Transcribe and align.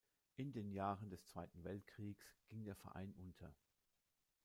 In 0.35 0.51
den 0.51 0.71
Jahren 0.71 1.11
des 1.11 1.27
Zweiten 1.27 1.63
Weltkriegs 1.63 2.35
ging 2.47 2.65
der 2.65 2.75
Verein 2.75 3.13
unter. 3.19 3.53